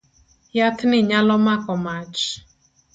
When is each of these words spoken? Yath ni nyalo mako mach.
Yath 0.57 0.81
ni 0.89 0.99
nyalo 1.09 1.35
mako 1.45 1.73
mach. 1.85 2.21